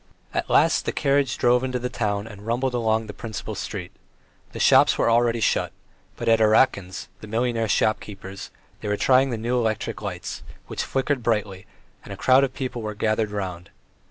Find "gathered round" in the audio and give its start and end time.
12.95-13.69